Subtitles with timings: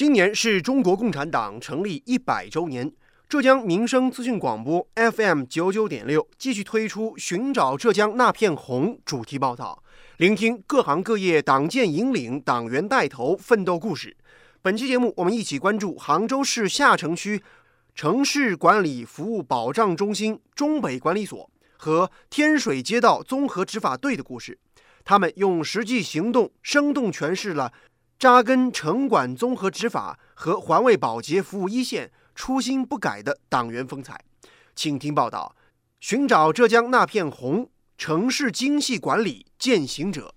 [0.00, 2.90] 今年是中国共产党成立一百周年，
[3.28, 9.84] 浙江民生资讯广播 FM 九九点六继续推出“寻找浙江那片红”主题报道，
[10.16, 14.16] 聆听各行各业党建引领、党员带头奋斗故事。
[14.62, 17.42] 本期节目，我们一起关注杭州市下城区
[17.94, 24.58] 城市管理服务保障中心中北管理所和天水街道综合执法队的故事。
[25.04, 27.72] 他们用实际行动生动诠释了。
[28.20, 34.20] 扎根城管综合执法和环卫保洁服务一线，初心不改的党员风采，
[34.76, 35.56] 请听报道：
[36.00, 40.34] 寻找浙江那片红，城市精细管理践行者。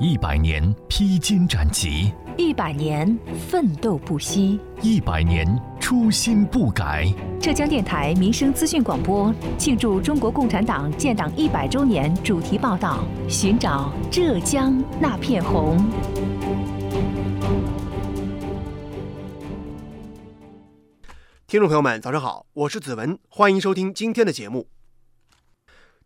[0.00, 3.06] 一百年披荆斩棘，一百年
[3.46, 5.46] 奋斗不息，一百年
[5.78, 7.06] 初心不改。
[7.38, 15.76] 浙江电台民生资讯广播庆祝中国共产党建党一百周年主题报道：寻找浙江那片红。
[21.52, 24.70] 听众朋友们，早上好，我是子文，欢迎收听今天的节目。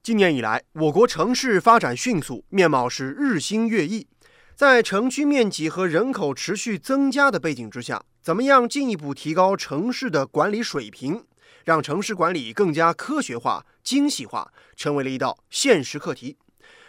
[0.02, 4.08] 今年以来，我国城市发展迅速，面貌是日新月异。
[4.56, 11.24] 在城区面积和人口持续增加的背景之下，怎么样进一步提高城市的管理水平，
[11.64, 16.36] 让城市管理更加科学化、精细化，成为了一道现实课题。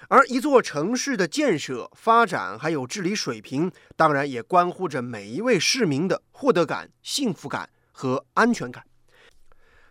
[0.08, 7.70] 而一座城市的建设、发展还有治理水平，当然也关乎着每一位市民的获得感、幸福感。
[7.98, 8.84] 和安全感，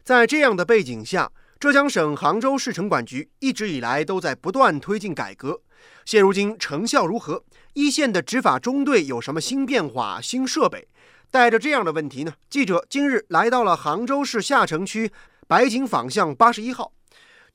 [0.04, 5.60] 在这样的背景下，浙江省杭州市城管局一直以来都在不断推进改革。
[6.04, 7.42] 现如今成效如何？
[7.72, 10.86] 一线的执法中队有什么新变化、新设备？
[11.32, 12.34] 带着这样的问题呢？
[12.48, 15.10] 记者今日来到了杭州市下城区
[15.48, 16.92] 白井坊巷八十一号。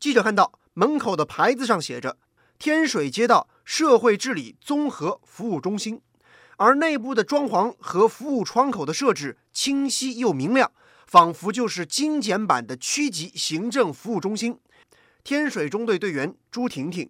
[0.01, 2.17] 记者看到门口的牌子上写着
[2.59, 6.01] “天水街道社会治理综合服务中心”。
[6.61, 10.71] 而内部的装潢和服务窗口的设置清晰又明亮，
[11.07, 14.59] 仿佛就是精简版的区级行政服务中心。
[15.23, 17.09] 天水中队队员朱婷婷，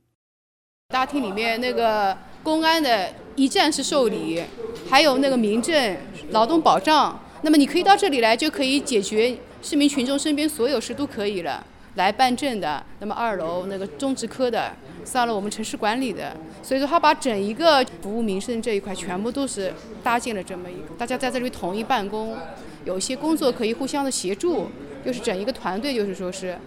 [0.88, 4.42] 大厅里面那个公安的一站式受理，
[4.90, 5.98] 还有那个民政、
[6.30, 11.68] 劳动保障，那么你可以到这里来，就可以解决市民群众身边所有事都可以了。
[11.96, 14.74] 来办证的，那么二楼那个中职科的，
[15.04, 19.74] 三楼我们城市管理的，所以说他把整一个服务民生这一块全部都是
[20.04, 22.38] 搭建了这么一个，大家在这里统一办公，
[22.86, 24.68] 有一些工作可以互相的协助，
[25.06, 26.58] 就是整一个团队，就是说是。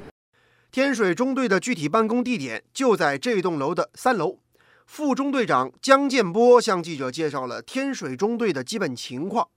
[0.71, 4.39] 天水中队的具体办公地点就在这栋楼的三楼。
[4.87, 9.49] 副中队长江建波向记者介绍了天水中队的基本情况。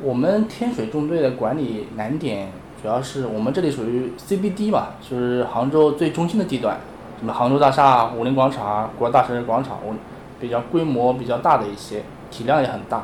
[0.00, 2.52] 我们天水中队的管理难点。
[2.82, 6.78] 主要是我们这里属于 CBD 嘛，就是杭州最中心的地段，
[7.18, 9.94] 什么杭州大厦、武林广场、国大城市广场，我
[10.40, 13.02] 比较规模比较大的一些，体量也很大。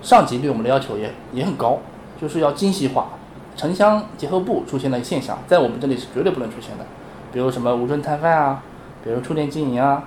[0.00, 1.78] 上级对我们的要求也也很高，
[2.20, 3.08] 就是要精细化。
[3.54, 6.84] 城乡结合部出现的现象，在我们这里是绝对不能出现的，
[7.32, 8.62] 比如什么无证摊贩啊，
[9.04, 10.04] 比如触电经营啊，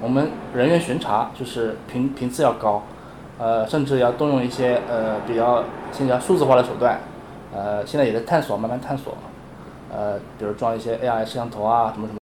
[0.00, 2.82] 我们人员巡查就是频频次要高，
[3.38, 7.00] 呃，甚至要动用一些呃比较现在数字化的手段。
[7.52, 9.14] 呃，现在也在探索，慢慢探索，
[9.92, 12.23] 呃，比如装一些 AI 摄像头啊，什么什么。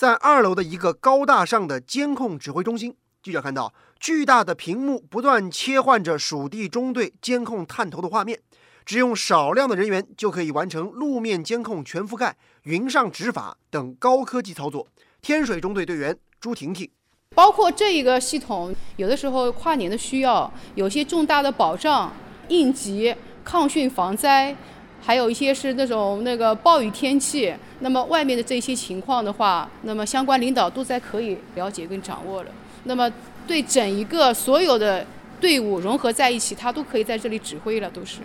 [0.00, 8.40] 在二楼的一个高大上的监控指挥中心，记者看到巨大的屏幕不断切换着属地中队监控探头的画面，
[8.86, 14.88] 只用少量的人员就可以完成路面监控全覆盖、云上执法等高科技操作。
[15.20, 16.90] 天水中队队员朱婷婷，
[17.34, 22.10] 包括这一个系统，有的时候跨年的需要，有些重大的保障
[22.48, 23.14] 应急。
[23.42, 24.54] 抗汛防灾，
[25.02, 32.50] 还有一些是那种那个暴雨天气，那么外面的这些情况的话，那么相关领导都在可以了解跟掌握了。
[32.84, 33.10] 那么
[33.46, 35.06] 对整一个所有的
[35.40, 38.20] 队伍融合在一起，他都可以在这里指挥了，都是。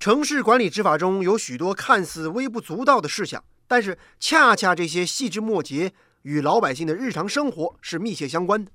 [0.00, 8.72] 城市管理执法中有许多看似微不足道的事项，但是恰恰这些细枝末节与老百姓的日常生活是密切相关的。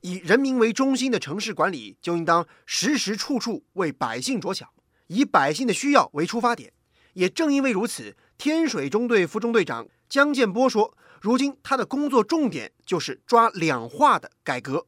[0.00, 4.66] 以人民为中心的城市管理，就应当时时处处为百姓着想，
[5.10, 6.72] 以百姓的需要为出发点。
[7.14, 14.86] 也正因为如此，天水中队副中队长江建波说：“如今他的工作重点就是抓两化的改革。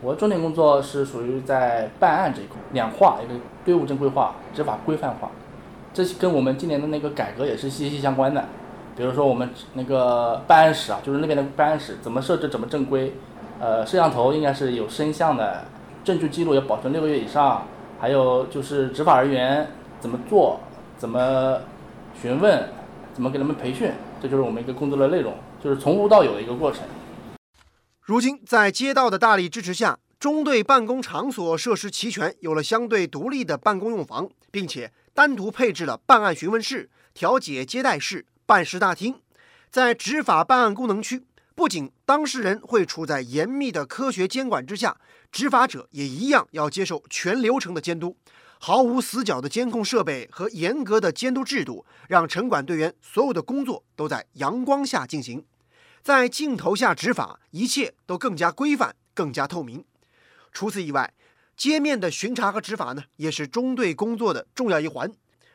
[0.00, 5.30] 我重点工作是属于在办案这一块，两化一个队伍正规化、执法规范化，
[5.92, 8.48] 这跟我们今年的那个改革也是息息相关的。
[8.96, 13.12] 比如说我们那个办案室啊，就是那边的办案室怎么设置、怎么正规。”
[13.60, 15.64] 呃，摄像头应该是有声像的，
[16.02, 17.64] 证据记录要保存六个月以上，
[18.02, 19.64] 还有就是执法人员
[20.00, 20.58] 怎么做，
[20.98, 21.56] 怎么
[22.20, 22.68] 询问，
[23.14, 25.32] 怎么给他们培训，这就是我们一个工作的内容，
[25.62, 26.82] 就是从无到有的一个过程。
[28.00, 39.14] 如今，在街道的大力支持下，中队办公场所设施齐全，有了相对独立的办公用房，并且单独配置了办案询问室、调解接待室、办事大厅。
[39.70, 41.22] 在执法办案功能区，
[41.54, 44.96] 不仅当事人会处在严密的科学监管之下，
[45.32, 48.16] 执法者也一样要接受全流程的监督。
[48.60, 55.44] 毫无死角的监控设备和严格的监督制度，让城管队员所有的工作都在阳光下进行，
[56.00, 59.84] 在镜头下执法，一切都更加规范、更加透明。
[60.52, 61.12] 除此以外，
[61.56, 65.10] 街面的巡查和执法呢，也是中队工作的重要一环。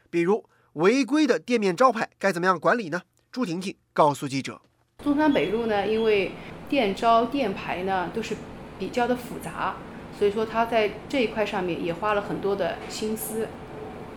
[0.09, 0.44] 比如
[0.74, 3.03] 违规的店面招牌该怎么样管理呢？
[3.31, 4.59] 朱婷婷告诉记者：
[5.01, 6.33] 中山北路呢，因为
[6.68, 8.35] 店招店牌呢都是
[8.79, 9.75] 比较的复杂。
[10.18, 13.47] 所以说他在这一块上面也花了很多的心思，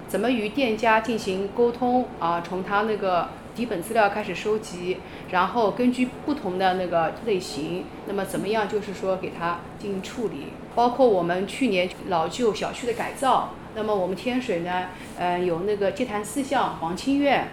[0.09, 2.41] 怎么与店家进行沟通啊？
[2.41, 4.97] 从他那个底本资料开始收集，
[5.31, 10.47] 然后根据不同的那个类型，那么怎么样就是说给他进行处理？
[10.75, 14.87] 包括我们去年老旧小区的改造，那么我们天水呢，
[15.19, 17.49] 呃，有那个街坛四巷黄清苑。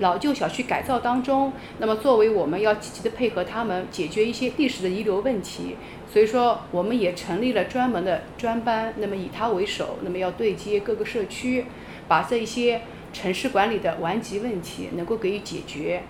[0.00, 5.76] 老旧小区改造当中，那么作为我们要积极的配合他们解决一些历史的遗留问题，
[6.10, 11.66] 所以说我们也成立了专门的专班，那么以他为首，那么要对接各个社区，
[12.08, 12.80] 把这一些
[13.12, 16.02] 城市管理的顽疾问题能够给予解决。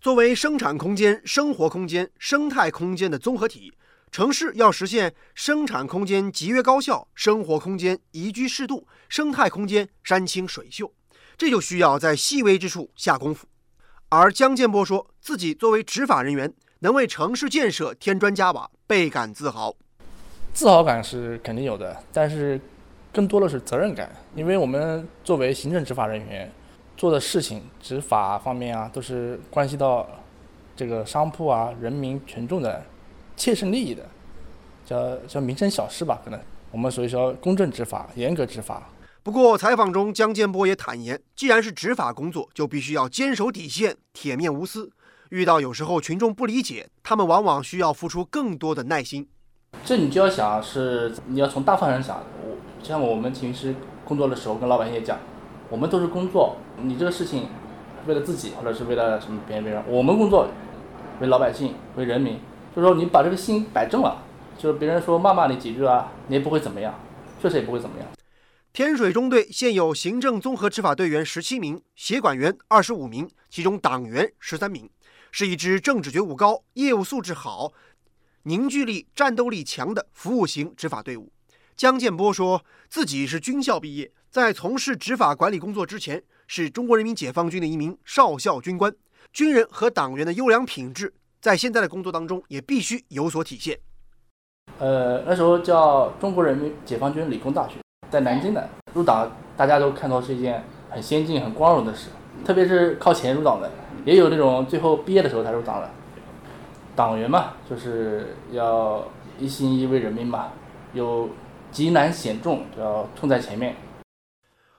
[0.00, 3.74] 作为生产空间、生活空间、生态空间的综合体，
[4.10, 10.90] 城市要实现生产空间集约高效，生活空间宜居适度，生态空间山清水秀。
[11.38, 13.46] 这就需要在细微之处下功夫，
[14.08, 19.72] 而江建波说自己作为执法人员，能为城市建设添砖加瓦，倍感自豪。
[20.52, 22.60] 自豪感是肯定有的，但是
[23.12, 26.50] 更多的是责任感，因为我们作为行政执法人员，
[26.96, 30.08] 做的事情执法方面啊，都是关系到
[30.74, 32.84] 这个商铺啊、人民群众的
[33.36, 34.04] 切身利益的，
[34.84, 36.40] 叫叫民生小事吧，可能
[36.72, 38.90] 我们所以说公正执法、严格执法。
[39.22, 44.90] 不过，采访中江建波也坦言，既然是执法工作，就必须要坚守底线，铁面无私。
[45.28, 49.28] 遇到有时候群众不理解，他们往往需要付出更多的耐心。
[49.84, 52.16] 这你就要想是，你要从大方向想。
[52.42, 53.72] 我像我们平时
[54.04, 55.16] 工作的时候，跟老百姓讲，
[55.70, 56.56] 我们都是工作。
[56.82, 57.46] 你这个事情，
[58.08, 60.48] 为了自己，或者是为了什么别人别人，我们工作
[61.20, 62.40] 为老百姓，为人民。
[62.74, 64.24] 就说你把这个心摆正了，
[64.58, 66.92] 就是别人说骂骂你几句啊，你也不会怎么样，
[67.40, 68.08] 确实也不会怎么样。
[68.72, 74.88] 天水中队现有行政综合执法队员十七名，协管员二十五名，其中党员十三名，
[75.32, 77.72] 是一支政治觉悟高、业务素质好、
[78.44, 81.32] 凝聚力、战斗力强的服务型执法队伍。
[81.76, 88.94] 江建波说自己是军校毕业，在从事执法管理工作之前，是中国人民解放军的一名少校军官。
[89.32, 93.78] 军人和党员的优良品质，在现在的工作当中也必须有所体现。
[94.78, 97.74] 呃，那时候叫中国人民解放军理工大学。
[98.10, 102.08] 在南京的入党，大家都看到是一件很先进、很光荣的事。
[102.44, 103.70] 特别是靠前入党的，
[104.04, 105.90] 也有那种最后毕业的时候才入党的。
[106.94, 109.04] 党员嘛，就是要
[109.38, 110.52] 一心一意为人民嘛，
[110.92, 111.28] 有
[111.70, 113.74] 急难险重就要冲在前面。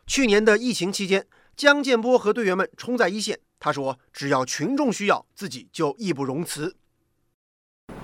[0.07, 3.39] 去年的疫情期间，江建波和队员们冲在一线。
[3.59, 6.75] 他说：“只要群众需要，自己就义不容辞。”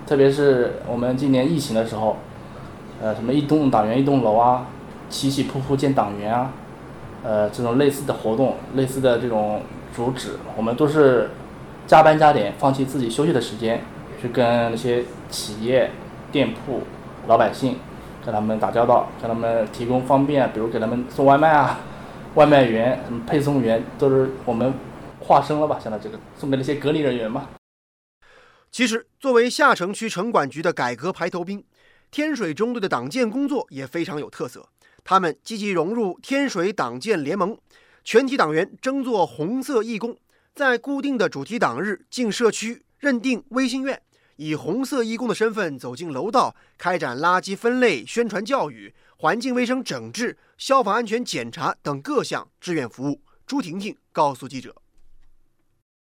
[0.06, 2.18] 特别是我们今年疫情的时候，
[3.00, 4.66] 呃，什么一栋党员一栋楼啊。
[5.08, 6.52] 起起扑扑见党员啊，
[7.22, 9.62] 呃，这种类似的活动，类似的这种
[9.94, 11.30] 主旨，我们都是
[11.86, 13.82] 加班加点，放弃自己休息的时间，
[14.20, 15.90] 去跟那些企业、
[16.30, 16.82] 店铺、
[17.26, 17.78] 老百姓，
[18.24, 21.78] 跟他们打交道，跟他们提供方便，比如给他们送外卖啊，
[22.34, 24.74] 外卖员、什么配送员，都是我们
[25.20, 25.78] 化身了吧？
[25.82, 27.48] 现在这个送给那些隔离人员嘛。
[28.70, 31.64] 其实，作为下城区城管局的改革排头兵，
[32.10, 34.68] 天水中队的党建工作也非常有特色。
[35.08, 37.56] 他们积极融入天水党建联盟，
[38.02, 40.18] 全体党员争做红色义工，
[40.52, 44.02] 在固定的主题党日进社区认定微信院，
[44.34, 53.22] 以红色义工的身份走进楼道，开展垃圾分类、宣传教育、环境卫生整治、消防安全检查等各项志愿服务。
[53.46, 54.74] 朱婷婷告诉记者。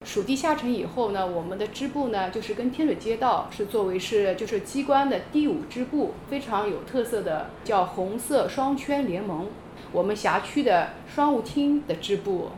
[0.03, 9.47] 属地下沉以后呢，我们的支部呢，就是跟天水街道是作为是就是机关的第五支部，非常有特色的，叫红色双圈联盟。
[9.91, 12.49] 我们辖区的商务厅的支部，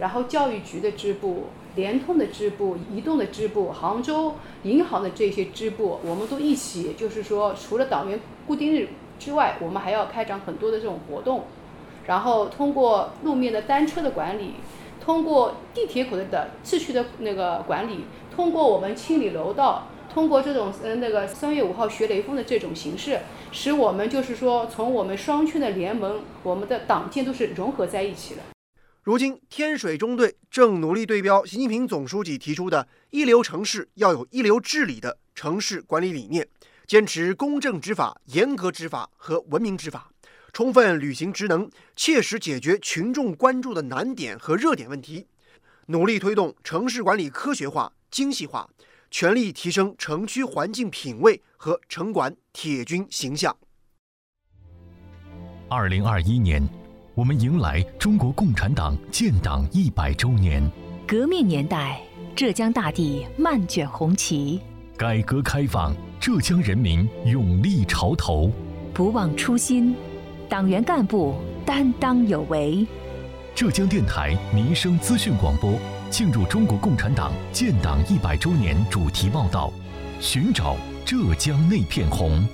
[0.00, 1.44] 然后教育局的支部，
[1.76, 8.88] 联通的支部，移动的支部，杭州银行的这些支部，我们都一起，就是说，除了党员固定日
[9.18, 11.44] 之外，我们还要开展很多的这种活动，
[12.06, 14.54] 然后通过路面的单车的管理。
[15.08, 28.42] 通过地铁口的的秩序的那个管理，通过我们清理楼道，通过这种嗯那个三月五号学雷锋的这种形式，使我们就是说从我们双圈的联盟，我们的党建都是融合在一起的。
[29.02, 36.46] 如今，天水中队正努力对标习近平总书记提出的一流城市要有一流治理的城市管理理念，
[36.86, 40.10] 坚持公正执法、严格执法和文明执法，
[40.58, 45.24] 充分履行职能，切实解决群众关注的难点和热点问题，
[45.86, 48.68] 努力推动城市管理科学化、精细化，
[49.08, 53.56] 全力提升城区环境品位和城管铁军形象。
[55.68, 56.68] 二零二一年。
[57.14, 60.68] 我们迎来中国共产党建党一百周年。
[61.06, 62.00] 革命年代，
[62.34, 64.60] 浙江大地漫卷红旗；
[64.96, 68.50] 改革开放，浙江人民勇立潮头。
[68.92, 69.94] 不忘初心，
[70.48, 71.34] 党员干部
[71.66, 72.86] 担当有为。
[73.54, 75.78] 浙江电台民生资讯广播
[76.10, 79.70] 庆祝中国共产党建党一百周年主题报道：
[80.20, 82.46] 寻找浙江那片红。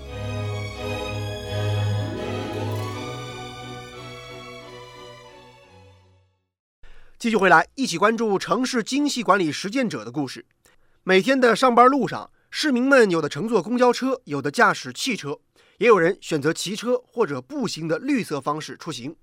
[7.17, 10.45] 继续回来，一起关注城市精细管理实践者的故事。
[11.05, 15.39] 每天的上班路上，市民们有的乘坐公交车，有的驾驶汽车，
[15.79, 19.17] 也有人选择骑车或者步行的绿色方式出行。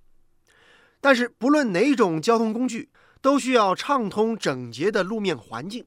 [0.99, 2.89] 但是，不论哪种交通工具，
[3.21, 5.85] 都需要畅通整洁的路面环境。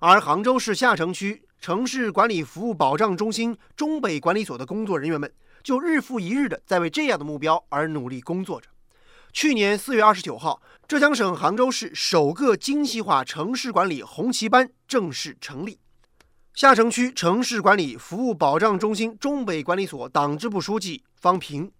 [0.00, 5.32] 而杭州市下城区城市管理服务保障中心中北管理所的工作人员们，
[5.62, 8.68] 就日复一日的在为这样的目标而努力工作着。
[9.32, 15.78] 去年四月二十九号，浙江省杭州市首个精细化城市管理红旗班正式成立。
[16.56, 21.70] 下城区城市管理服务保障中心中北管理所党支部书记方平：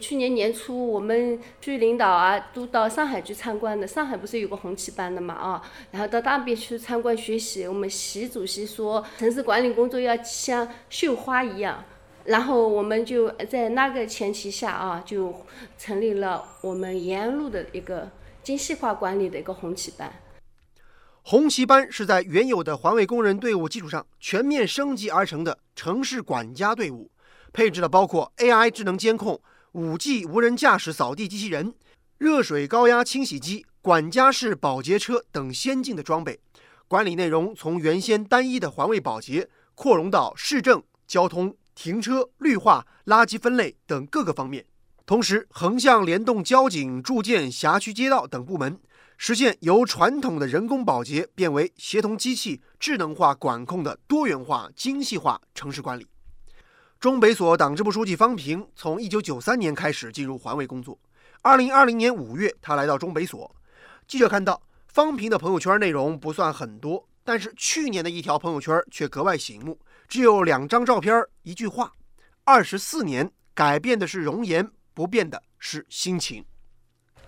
[0.00, 3.84] 去年年初，我们区领导啊都到上海去参观的。
[3.84, 7.66] 上海不是有个红旗班的嘛啊，然后到那边去参观学习。
[7.66, 11.84] 我们习主席说，城市管理工作要像绣花一样。
[12.22, 15.34] 然后我们就在那个前提下啊，就
[15.76, 18.08] 成立了我们延安路的一个
[18.44, 20.20] 精细化管理的一个红旗班。
[21.26, 27.10] 红旗班是在原有的环卫工人队伍基础上全面升级而成的城市管家队伍，
[27.50, 29.40] 配置了包括 AI 智能监控、
[29.72, 31.72] 5G 无人驾驶扫地机器人、
[32.18, 36.38] 热水高压清洗机、管家式保洁车等先进的装备。
[36.86, 41.56] 管理内容从原先单一的环卫保洁扩容到市政、交通。
[41.74, 44.64] 停车、绿化、垃圾分类等各个方面，
[45.04, 48.78] 同时横向联动交警、住建、辖区街道等部门，
[49.16, 56.06] 实现由传统的人工保洁变为协同机器、智能化管控的多元化、精细化城市管理。
[56.98, 60.98] 中北所党支部书记方平从1993年开始进入环卫工作。
[61.42, 63.54] 2020年5月，他来到中北所。
[64.06, 69.78] 记者看到方平的朋友圈内容不算很多，但是去年的一条朋友圈却格外醒目。
[70.08, 71.92] 只有两张照片，一句话。
[72.44, 76.44] 二十四年，改变的是容颜，不变的是心情。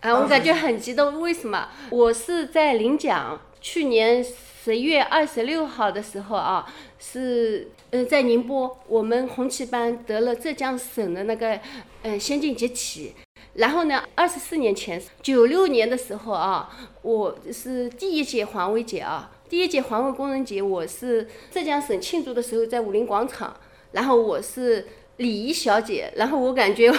[0.06, 1.20] 啊，我感觉很激动。
[1.20, 1.68] 为什么？
[1.90, 6.64] 我是在领奖，去年十月二十六号的时候啊，
[7.00, 11.58] 是呃在宁波，我们红旗班得了浙江省的那个
[12.02, 13.14] 嗯先进集体。
[13.54, 16.70] 然后呢，二十四年前，九六年的时候啊，
[17.02, 19.32] 我是第一届环卫节啊。
[19.48, 23.56] 第一届环卫工人节，我是浙江省庆祝的时候在武林广场，
[23.90, 24.86] 然后我是
[25.18, 26.92] 礼仪小姐，然后我感觉，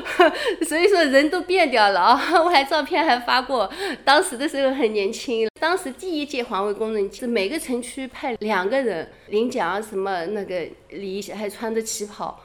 [0.66, 2.20] 所以说人都变掉了啊！
[2.42, 3.70] 我还照片还发过，
[4.04, 5.48] 当时的时候很年轻。
[5.60, 12.42] 当时第一届环卫工人是每个城区派两个人领奖，什么那个礼仪还穿着旗袍。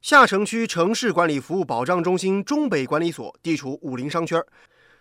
[0.00, 4.42] 下城区城市管理服务保障中心中北管理所地处武林商圈，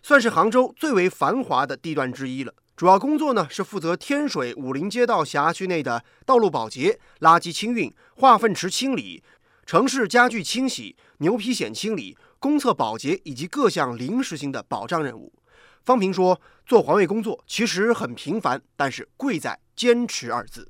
[0.01, 2.53] 算是杭州最为繁华的地段之一了。
[2.77, 9.23] 主要工作呢是负责天水武林街道辖区内的道路保洁、垃圾清运、化粪池清理、
[9.65, 15.33] 城市家具清洗、牛皮癣清理、公厕保洁以及各项临时性的保障任务。
[15.85, 20.69] 方平说：“做环卫工作其实很平凡，但是贵在坚持二字。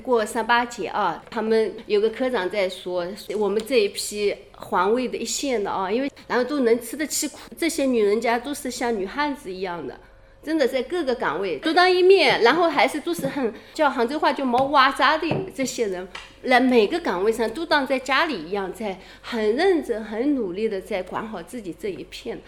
[0.00, 3.04] 过三八节啊，他们有个科长在说，
[3.36, 9.98] 我们这一批环卫的一线的啊，因为然后都能吃得起苦，这些女人家都是像女汉子一样的。”
[10.42, 16.08] 真的在各个岗位独当一面，然后还是都是很叫杭州话就毛哇扎的这些人，
[16.42, 22.42] 来每个岗位上都当在家里一样，在很认真、很努力的在管好自己这一片。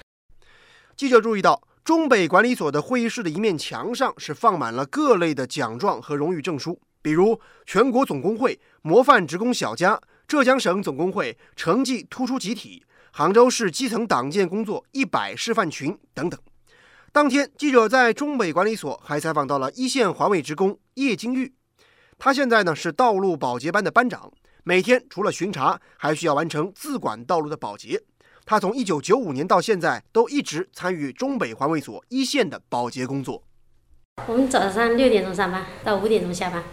[0.96, 16.40] 记者注意到，中北管理所的会议室的一面墙上是放满了各类的奖状和荣誉证书，比如全国总工会模范职工小家、浙江省总工会成绩突出集体、杭州市基层党建工作一百示范群等等。
[17.14, 21.54] 当天，记者在中北管理所还采访到了一线环卫职工叶金玉。
[22.18, 24.32] 他现在呢是道路保洁班的班长，
[24.64, 28.02] 每天除了巡查，还需要完成自管道路的保洁。
[28.44, 33.44] 他从一九九五年到现在都一直参与中北环卫所一线的保洁工作。
[34.26, 36.64] 我们早上六点钟上班，到五点钟下班。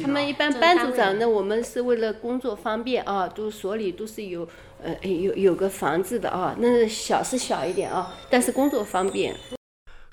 [0.00, 4.48] 他们一般班组长呢，我们是为了工作方便啊，都所里都是有
[4.80, 9.34] 呃有有个房子的啊，那小是小一点啊，但是工作方便。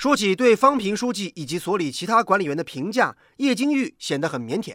[0.01, 4.73] 说起对方平书记以及所里其他管理员的评价，叶金玉显得很腼腆。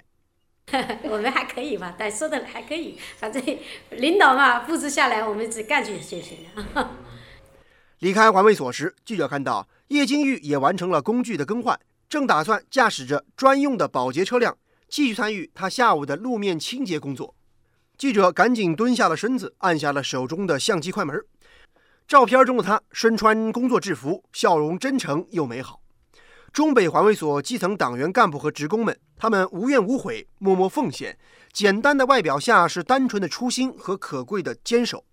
[1.10, 3.42] 我们还可以吧，但说的还可以，反正
[3.90, 6.96] 领导嘛，布置下来我们只干就就行了。
[7.98, 11.76] 离开环卫所时，记者看到叶金玉也完成了工具的更换，
[12.08, 14.56] 正打算驾驶着专用的保洁车辆
[14.88, 17.34] 继续参与他下午的路面清洁工作。
[17.98, 21.20] 记者赶紧蹲下了身子，按下了手中的相机快门。
[22.08, 25.80] 照片中的他身穿工作制服，笑容真诚又美好。
[26.52, 31.18] 中北环卫所基层党员干部和职工们，他们无怨无悔，默默奉献。
[31.52, 35.04] 简单的外表下是单纯的初心和可贵的坚守。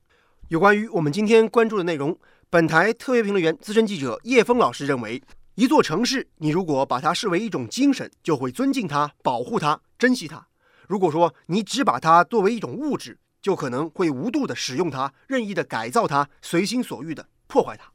[0.50, 2.15] 有关于我们今天关注的内容，
[2.51, 5.19] 本台特约评论员、资深记者叶峰老师认为，
[5.55, 10.45] 一座城市，你如果把它视为一种精神，就会尊敬它、保护它、珍惜它；
[10.88, 17.91] 如果说你只把它作为一种物质，就可能会无度的使用它、任意的改造它、随心所欲的破坏它。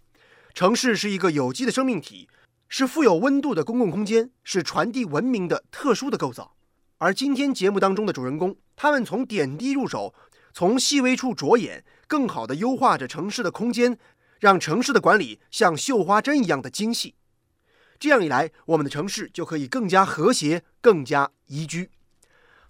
[0.54, 2.28] 城市是一个有机的生命体。
[2.70, 6.54] 是富有温度的公共空间，是传递文明的特殊的构造。
[6.98, 10.12] 而今天节目当中的主人公，他们从点滴入手，
[10.52, 13.98] 从细微处着眼，更好地优化着城市的空间，
[14.38, 17.14] 让城市的管理像绣花针一样的精细。
[17.98, 21.90] 这样一来，我们的城市就可以更加和谐，更加宜居。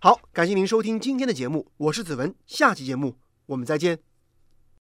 [0.01, 4.08] 好，感谢您收听今天的节目，我是子文，下期节目我们再见。